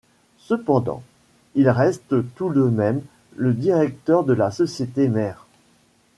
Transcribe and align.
Cependant, 0.39 1.03
il 1.53 1.69
reste 1.69 2.15
tout 2.33 2.49
de 2.51 2.63
même 2.63 3.03
le 3.35 3.53
directeur 3.53 4.23
de 4.23 4.33
la 4.33 4.49
société 4.49 5.07
mère. 5.09 5.45